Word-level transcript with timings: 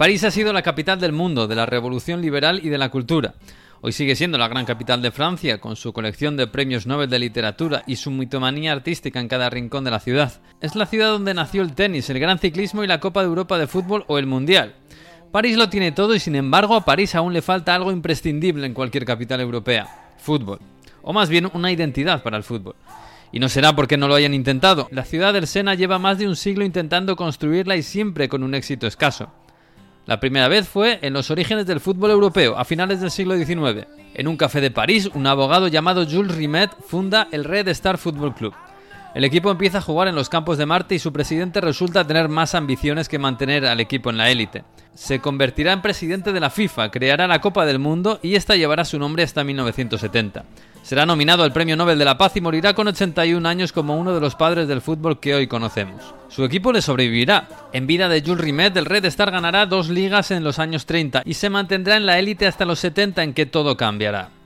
París 0.00 0.24
ha 0.24 0.30
sido 0.30 0.54
la 0.54 0.62
capital 0.62 0.98
del 0.98 1.12
mundo, 1.12 1.46
de 1.46 1.54
la 1.54 1.66
revolución 1.66 2.22
liberal 2.22 2.58
y 2.64 2.70
de 2.70 2.78
la 2.78 2.88
cultura. 2.88 3.34
Hoy 3.82 3.92
sigue 3.92 4.16
siendo 4.16 4.38
la 4.38 4.48
gran 4.48 4.64
capital 4.64 5.02
de 5.02 5.10
Francia, 5.10 5.60
con 5.60 5.76
su 5.76 5.92
colección 5.92 6.38
de 6.38 6.46
premios 6.46 6.86
Nobel 6.86 7.10
de 7.10 7.18
literatura 7.18 7.82
y 7.86 7.96
su 7.96 8.10
mitomanía 8.10 8.72
artística 8.72 9.20
en 9.20 9.28
cada 9.28 9.50
rincón 9.50 9.84
de 9.84 9.90
la 9.90 10.00
ciudad. 10.00 10.40
Es 10.62 10.74
la 10.74 10.86
ciudad 10.86 11.10
donde 11.10 11.34
nació 11.34 11.60
el 11.60 11.74
tenis, 11.74 12.08
el 12.08 12.18
gran 12.18 12.38
ciclismo 12.38 12.82
y 12.82 12.86
la 12.86 12.98
Copa 12.98 13.20
de 13.20 13.26
Europa 13.26 13.58
de 13.58 13.66
fútbol 13.66 14.06
o 14.06 14.16
el 14.16 14.24
Mundial. 14.24 14.74
París 15.32 15.58
lo 15.58 15.68
tiene 15.68 15.92
todo 15.92 16.14
y 16.14 16.18
sin 16.18 16.34
embargo 16.34 16.76
a 16.76 16.86
París 16.86 17.14
aún 17.14 17.34
le 17.34 17.42
falta 17.42 17.74
algo 17.74 17.92
imprescindible 17.92 18.66
en 18.66 18.72
cualquier 18.72 19.04
capital 19.04 19.42
europea. 19.42 20.14
Fútbol. 20.16 20.60
O 21.02 21.12
más 21.12 21.28
bien 21.28 21.50
una 21.52 21.72
identidad 21.72 22.22
para 22.22 22.38
el 22.38 22.42
fútbol. 22.42 22.74
Y 23.32 23.38
no 23.38 23.50
será 23.50 23.76
porque 23.76 23.98
no 23.98 24.08
lo 24.08 24.14
hayan 24.14 24.32
intentado. 24.32 24.88
La 24.92 25.04
ciudad 25.04 25.34
del 25.34 25.46
Sena 25.46 25.74
lleva 25.74 25.98
más 25.98 26.16
de 26.16 26.26
un 26.26 26.36
siglo 26.36 26.64
intentando 26.64 27.16
construirla 27.16 27.76
y 27.76 27.82
siempre 27.82 28.30
con 28.30 28.42
un 28.42 28.54
éxito 28.54 28.86
escaso. 28.86 29.30
La 30.10 30.18
primera 30.18 30.48
vez 30.48 30.68
fue 30.68 30.98
en 31.02 31.12
los 31.12 31.30
orígenes 31.30 31.66
del 31.66 31.78
fútbol 31.78 32.10
europeo, 32.10 32.58
a 32.58 32.64
finales 32.64 33.00
del 33.00 33.12
siglo 33.12 33.36
XIX. 33.36 33.86
En 34.14 34.26
un 34.26 34.36
café 34.36 34.60
de 34.60 34.72
París, 34.72 35.08
un 35.14 35.24
abogado 35.28 35.68
llamado 35.68 36.04
Jules 36.04 36.34
Rimet 36.34 36.68
funda 36.84 37.28
el 37.30 37.44
Red 37.44 37.68
Star 37.68 37.96
Football 37.96 38.34
Club. 38.34 38.52
El 39.12 39.24
equipo 39.24 39.50
empieza 39.50 39.78
a 39.78 39.82
jugar 39.82 40.06
en 40.06 40.14
los 40.14 40.28
campos 40.28 40.56
de 40.56 40.66
Marte 40.66 40.94
y 40.94 41.00
su 41.00 41.12
presidente 41.12 41.60
resulta 41.60 42.06
tener 42.06 42.28
más 42.28 42.54
ambiciones 42.54 43.08
que 43.08 43.18
mantener 43.18 43.66
al 43.66 43.80
equipo 43.80 44.10
en 44.10 44.16
la 44.16 44.30
élite. 44.30 44.62
Se 44.94 45.18
convertirá 45.18 45.72
en 45.72 45.82
presidente 45.82 46.32
de 46.32 46.38
la 46.38 46.50
FIFA, 46.50 46.92
creará 46.92 47.26
la 47.26 47.40
Copa 47.40 47.66
del 47.66 47.80
Mundo 47.80 48.20
y 48.22 48.36
esta 48.36 48.54
llevará 48.54 48.84
su 48.84 49.00
nombre 49.00 49.24
hasta 49.24 49.42
1970. 49.42 50.44
Será 50.82 51.06
nominado 51.06 51.42
al 51.42 51.52
Premio 51.52 51.76
Nobel 51.76 51.98
de 51.98 52.04
la 52.04 52.18
Paz 52.18 52.36
y 52.36 52.40
morirá 52.40 52.74
con 52.74 52.86
81 52.86 53.46
años 53.48 53.72
como 53.72 53.98
uno 53.98 54.14
de 54.14 54.20
los 54.20 54.36
padres 54.36 54.68
del 54.68 54.80
fútbol 54.80 55.18
que 55.18 55.34
hoy 55.34 55.48
conocemos. 55.48 56.14
Su 56.28 56.44
equipo 56.44 56.72
le 56.72 56.80
sobrevivirá. 56.80 57.48
En 57.72 57.88
vida 57.88 58.08
de 58.08 58.22
Jules 58.22 58.40
Rimet, 58.40 58.76
el 58.76 58.86
Red 58.86 59.04
Star 59.06 59.32
ganará 59.32 59.66
dos 59.66 59.88
ligas 59.88 60.30
en 60.30 60.44
los 60.44 60.60
años 60.60 60.86
30 60.86 61.22
y 61.24 61.34
se 61.34 61.50
mantendrá 61.50 61.96
en 61.96 62.06
la 62.06 62.18
élite 62.18 62.46
hasta 62.46 62.64
los 62.64 62.78
70 62.78 63.24
en 63.24 63.34
que 63.34 63.46
todo 63.46 63.76
cambiará. 63.76 64.39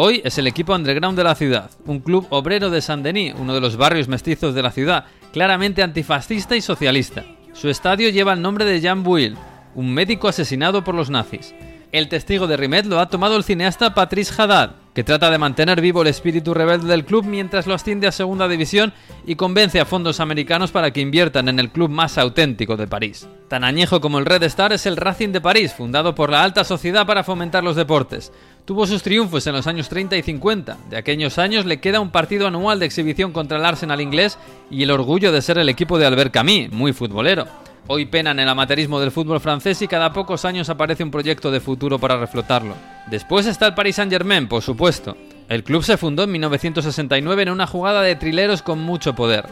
Hoy 0.00 0.20
es 0.22 0.38
el 0.38 0.46
equipo 0.46 0.76
underground 0.76 1.18
de 1.18 1.24
la 1.24 1.34
ciudad, 1.34 1.72
un 1.84 1.98
club 1.98 2.24
obrero 2.30 2.70
de 2.70 2.80
Saint-Denis, 2.80 3.34
uno 3.36 3.52
de 3.52 3.60
los 3.60 3.76
barrios 3.76 4.06
mestizos 4.06 4.54
de 4.54 4.62
la 4.62 4.70
ciudad, 4.70 5.06
claramente 5.32 5.82
antifascista 5.82 6.54
y 6.54 6.60
socialista. 6.60 7.24
Su 7.52 7.68
estadio 7.68 8.08
lleva 8.10 8.32
el 8.32 8.40
nombre 8.40 8.64
de 8.64 8.80
Jean 8.80 9.02
Bouil, 9.02 9.36
un 9.74 9.92
médico 9.92 10.28
asesinado 10.28 10.84
por 10.84 10.94
los 10.94 11.10
nazis. 11.10 11.52
El 11.90 12.08
testigo 12.08 12.46
de 12.46 12.58
Rimet 12.58 12.84
lo 12.84 13.00
ha 13.00 13.08
tomado 13.08 13.34
el 13.38 13.44
cineasta 13.44 13.94
Patrice 13.94 14.34
Haddad, 14.36 14.72
que 14.92 15.04
trata 15.04 15.30
de 15.30 15.38
mantener 15.38 15.80
vivo 15.80 16.02
el 16.02 16.08
espíritu 16.08 16.52
rebelde 16.52 16.86
del 16.86 17.06
club 17.06 17.24
mientras 17.24 17.66
lo 17.66 17.72
asciende 17.72 18.06
a 18.06 18.12
segunda 18.12 18.46
división 18.46 18.92
y 19.26 19.36
convence 19.36 19.80
a 19.80 19.86
fondos 19.86 20.20
americanos 20.20 20.70
para 20.70 20.90
que 20.90 21.00
inviertan 21.00 21.48
en 21.48 21.58
el 21.58 21.70
club 21.70 21.88
más 21.88 22.18
auténtico 22.18 22.76
de 22.76 22.86
París. 22.86 23.26
Tan 23.48 23.64
añejo 23.64 24.02
como 24.02 24.18
el 24.18 24.26
Red 24.26 24.42
Star 24.42 24.74
es 24.74 24.84
el 24.84 24.98
Racing 24.98 25.30
de 25.30 25.40
París, 25.40 25.72
fundado 25.72 26.14
por 26.14 26.28
la 26.28 26.42
alta 26.42 26.62
sociedad 26.62 27.06
para 27.06 27.24
fomentar 27.24 27.64
los 27.64 27.76
deportes. 27.76 28.32
Tuvo 28.66 28.86
sus 28.86 29.02
triunfos 29.02 29.46
en 29.46 29.54
los 29.54 29.66
años 29.66 29.88
30 29.88 30.14
y 30.18 30.22
50. 30.22 30.76
De 30.90 30.98
aquellos 30.98 31.38
años 31.38 31.64
le 31.64 31.80
queda 31.80 32.00
un 32.00 32.10
partido 32.10 32.48
anual 32.48 32.80
de 32.80 32.84
exhibición 32.84 33.32
contra 33.32 33.56
el 33.56 33.64
Arsenal 33.64 34.02
inglés 34.02 34.38
y 34.70 34.82
el 34.82 34.90
orgullo 34.90 35.32
de 35.32 35.40
ser 35.40 35.56
el 35.56 35.70
equipo 35.70 35.98
de 35.98 36.04
Albert 36.04 36.34
Camus, 36.34 36.70
muy 36.70 36.92
futbolero. 36.92 37.46
Hoy 37.90 38.04
penan 38.04 38.38
el 38.38 38.48
amateurismo 38.50 39.00
del 39.00 39.10
fútbol 39.10 39.40
francés 39.40 39.80
y 39.80 39.88
cada 39.88 40.12
pocos 40.12 40.44
años 40.44 40.68
aparece 40.68 41.02
un 41.02 41.10
proyecto 41.10 41.50
de 41.50 41.58
futuro 41.58 41.98
para 41.98 42.18
reflotarlo. 42.18 42.74
Después 43.06 43.46
está 43.46 43.66
el 43.66 43.74
Paris 43.74 43.96
Saint-Germain, 43.96 44.46
por 44.46 44.60
supuesto. 44.60 45.16
El 45.48 45.64
club 45.64 45.82
se 45.82 45.96
fundó 45.96 46.24
en 46.24 46.32
1969 46.32 47.44
en 47.44 47.48
una 47.48 47.66
jugada 47.66 48.02
de 48.02 48.14
trileros 48.14 48.60
con 48.60 48.78
mucho 48.78 49.14
poder. 49.14 49.46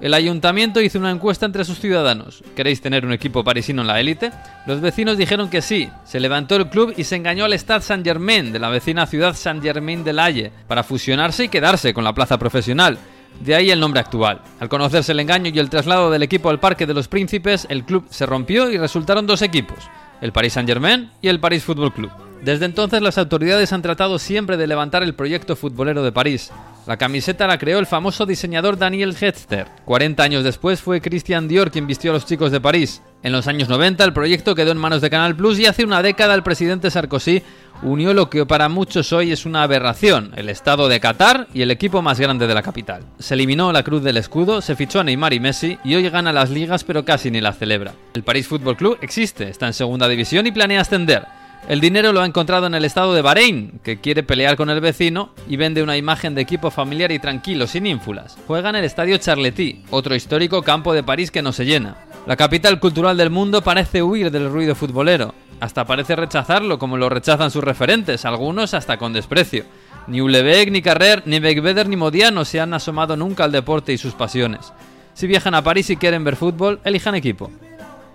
El 0.00 0.14
ayuntamiento 0.14 0.80
hizo 0.80 0.98
una 0.98 1.12
encuesta 1.12 1.46
entre 1.46 1.64
sus 1.64 1.78
ciudadanos. 1.78 2.42
¿Queréis 2.56 2.80
tener 2.80 3.06
un 3.06 3.12
equipo 3.12 3.44
parisino 3.44 3.82
en 3.82 3.86
la 3.86 4.00
élite? 4.00 4.32
Los 4.66 4.80
vecinos 4.80 5.16
dijeron 5.16 5.48
que 5.48 5.62
sí. 5.62 5.88
Se 6.04 6.18
levantó 6.18 6.56
el 6.56 6.68
club 6.68 6.92
y 6.96 7.04
se 7.04 7.14
engañó 7.14 7.44
al 7.44 7.52
Stade 7.52 7.82
Saint-Germain 7.82 8.52
de 8.52 8.58
la 8.58 8.68
vecina 8.68 9.06
ciudad 9.06 9.36
Saint-Germain 9.36 10.02
de 10.02 10.12
Laye 10.12 10.52
para 10.66 10.82
fusionarse 10.82 11.44
y 11.44 11.48
quedarse 11.48 11.94
con 11.94 12.02
la 12.02 12.14
plaza 12.14 12.36
profesional. 12.36 12.98
De 13.40 13.54
ahí 13.54 13.70
el 13.70 13.80
nombre 13.80 14.00
actual. 14.00 14.40
Al 14.60 14.68
conocerse 14.68 15.12
el 15.12 15.20
engaño 15.20 15.50
y 15.54 15.58
el 15.58 15.70
traslado 15.70 16.10
del 16.10 16.22
equipo 16.22 16.50
al 16.50 16.60
Parque 16.60 16.86
de 16.86 16.94
los 16.94 17.08
Príncipes, 17.08 17.66
el 17.68 17.84
club 17.84 18.06
se 18.10 18.26
rompió 18.26 18.70
y 18.70 18.78
resultaron 18.78 19.26
dos 19.26 19.42
equipos, 19.42 19.78
el 20.20 20.32
Paris 20.32 20.54
Saint-Germain 20.54 21.10
y 21.20 21.28
el 21.28 21.40
Paris 21.40 21.64
Football 21.64 21.92
Club. 21.92 22.10
Desde 22.42 22.64
entonces 22.64 23.02
las 23.02 23.18
autoridades 23.18 23.72
han 23.72 23.82
tratado 23.82 24.18
siempre 24.18 24.56
de 24.56 24.66
levantar 24.66 25.02
el 25.02 25.14
proyecto 25.14 25.56
futbolero 25.56 26.02
de 26.02 26.12
París. 26.12 26.50
La 26.86 26.96
camiseta 26.96 27.48
la 27.48 27.58
creó 27.58 27.80
el 27.80 27.86
famoso 27.86 28.26
diseñador 28.26 28.78
Daniel 28.78 29.16
Hetster. 29.20 29.66
40 29.86 30.22
años 30.22 30.44
después 30.44 30.80
fue 30.80 31.00
Christian 31.00 31.48
Dior 31.48 31.72
quien 31.72 31.88
vistió 31.88 32.12
a 32.12 32.14
los 32.14 32.26
chicos 32.26 32.52
de 32.52 32.60
París. 32.60 33.02
En 33.24 33.32
los 33.32 33.48
años 33.48 33.68
90 33.68 34.04
el 34.04 34.12
proyecto 34.12 34.54
quedó 34.54 34.70
en 34.70 34.78
manos 34.78 35.00
de 35.02 35.10
Canal 35.10 35.34
Plus 35.34 35.58
y 35.58 35.66
hace 35.66 35.84
una 35.84 36.00
década 36.00 36.34
el 36.34 36.44
presidente 36.44 36.92
Sarkozy 36.92 37.42
unió 37.82 38.14
lo 38.14 38.30
que 38.30 38.46
para 38.46 38.68
muchos 38.68 39.12
hoy 39.12 39.32
es 39.32 39.46
una 39.46 39.64
aberración, 39.64 40.32
el 40.36 40.48
estado 40.48 40.88
de 40.88 41.00
Qatar 41.00 41.48
y 41.52 41.62
el 41.62 41.72
equipo 41.72 42.02
más 42.02 42.20
grande 42.20 42.46
de 42.46 42.54
la 42.54 42.62
capital. 42.62 43.02
Se 43.18 43.34
eliminó 43.34 43.72
la 43.72 43.82
cruz 43.82 44.04
del 44.04 44.16
escudo, 44.16 44.60
se 44.60 44.76
fichó 44.76 45.00
a 45.00 45.04
Neymar 45.04 45.32
y 45.32 45.40
Messi 45.40 45.78
y 45.82 45.96
hoy 45.96 46.08
gana 46.08 46.32
las 46.32 46.50
ligas 46.50 46.84
pero 46.84 47.04
casi 47.04 47.32
ni 47.32 47.40
la 47.40 47.52
celebra. 47.52 47.94
El 48.14 48.22
París 48.22 48.46
Football 48.46 48.76
Club 48.76 48.98
existe, 49.00 49.48
está 49.48 49.66
en 49.66 49.74
segunda 49.74 50.06
división 50.06 50.46
y 50.46 50.52
planea 50.52 50.82
ascender. 50.82 51.26
El 51.68 51.80
dinero 51.80 52.12
lo 52.12 52.20
ha 52.20 52.26
encontrado 52.26 52.68
en 52.68 52.76
el 52.76 52.84
estado 52.84 53.12
de 53.12 53.22
Bahrein, 53.22 53.80
que 53.82 54.00
quiere 54.00 54.22
pelear 54.22 54.56
con 54.56 54.70
el 54.70 54.80
vecino 54.80 55.30
y 55.48 55.56
vende 55.56 55.82
una 55.82 55.96
imagen 55.96 56.32
de 56.36 56.42
equipo 56.42 56.70
familiar 56.70 57.10
y 57.10 57.18
tranquilo, 57.18 57.66
sin 57.66 57.86
ínfulas. 57.86 58.38
Juega 58.46 58.70
en 58.70 58.76
el 58.76 58.84
estadio 58.84 59.18
Charlety, 59.18 59.82
otro 59.90 60.14
histórico 60.14 60.62
campo 60.62 60.94
de 60.94 61.02
París 61.02 61.32
que 61.32 61.42
no 61.42 61.50
se 61.50 61.64
llena. 61.64 61.96
La 62.24 62.36
capital 62.36 62.78
cultural 62.78 63.16
del 63.16 63.30
mundo 63.30 63.62
parece 63.62 64.00
huir 64.00 64.30
del 64.30 64.48
ruido 64.48 64.76
futbolero. 64.76 65.34
Hasta 65.58 65.84
parece 65.84 66.14
rechazarlo, 66.14 66.78
como 66.78 66.96
lo 66.98 67.08
rechazan 67.08 67.50
sus 67.50 67.64
referentes, 67.64 68.24
algunos 68.24 68.72
hasta 68.72 68.96
con 68.96 69.12
desprecio. 69.12 69.64
Ni 70.06 70.20
Ulebeck, 70.20 70.70
ni 70.70 70.82
Carrer, 70.82 71.24
ni 71.26 71.40
Beckbeder, 71.40 71.88
ni 71.88 71.96
Modiano 71.96 72.44
se 72.44 72.60
han 72.60 72.74
asomado 72.74 73.16
nunca 73.16 73.42
al 73.42 73.50
deporte 73.50 73.92
y 73.92 73.98
sus 73.98 74.14
pasiones. 74.14 74.72
Si 75.14 75.26
viajan 75.26 75.54
a 75.54 75.64
París 75.64 75.90
y 75.90 75.96
quieren 75.96 76.22
ver 76.22 76.36
fútbol, 76.36 76.78
elijan 76.84 77.16
equipo 77.16 77.50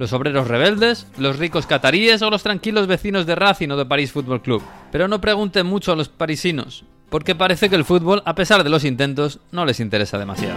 los 0.00 0.14
obreros 0.14 0.48
rebeldes, 0.48 1.06
los 1.18 1.38
ricos 1.38 1.66
cataríes 1.66 2.22
o 2.22 2.30
los 2.30 2.42
tranquilos 2.42 2.86
vecinos 2.86 3.26
de 3.26 3.34
Racing 3.34 3.68
o 3.68 3.76
de 3.76 3.84
París 3.84 4.10
Fútbol 4.10 4.40
Club. 4.40 4.62
Pero 4.90 5.08
no 5.08 5.20
pregunten 5.20 5.66
mucho 5.66 5.92
a 5.92 5.96
los 5.96 6.08
parisinos, 6.08 6.84
porque 7.10 7.34
parece 7.34 7.68
que 7.68 7.76
el 7.76 7.84
fútbol, 7.84 8.22
a 8.24 8.34
pesar 8.34 8.64
de 8.64 8.70
los 8.70 8.84
intentos, 8.84 9.40
no 9.52 9.66
les 9.66 9.78
interesa 9.78 10.16
demasiado. 10.16 10.56